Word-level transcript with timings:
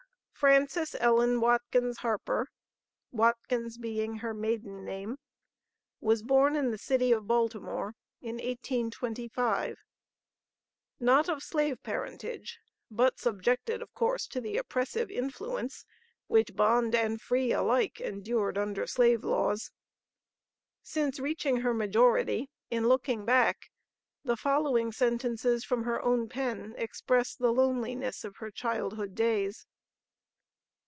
Frances 0.33 0.95
Ellen 0.99 1.39
Watkins 1.39 1.97
Harper 1.99 2.47
(Watkins 3.11 3.77
being 3.77 4.15
her 4.15 4.33
maiden 4.33 4.83
name) 4.83 5.19
was 5.99 6.23
born 6.23 6.55
in 6.55 6.71
the 6.71 6.79
City 6.79 7.11
of 7.11 7.27
Baltimore 7.27 7.93
in 8.23 8.37
1825, 8.37 9.77
not 10.99 11.29
of 11.29 11.43
slave 11.43 11.83
parentage, 11.83 12.57
but 12.89 13.19
subjected 13.19 13.83
of 13.83 13.93
course 13.93 14.25
to 14.29 14.41
the 14.41 14.57
oppressive 14.57 15.11
influence 15.11 15.85
which 16.25 16.55
bond 16.55 16.95
and 16.95 17.21
free 17.21 17.51
alike 17.51 18.01
endured 18.01 18.57
under 18.57 18.87
slave 18.87 19.23
laws. 19.23 19.69
Since 20.81 21.19
reaching 21.19 21.57
her 21.57 21.71
majority, 21.75 22.49
in 22.71 22.87
looking 22.89 23.25
back, 23.25 23.69
the 24.23 24.35
following 24.35 24.91
sentences 24.91 25.63
from 25.63 25.83
her 25.83 26.01
own 26.03 26.27
pen 26.27 26.73
express 26.79 27.35
the 27.35 27.51
loneliness 27.53 28.23
of 28.23 28.37
her 28.37 28.49
childhood 28.49 29.13
days. 29.13 29.67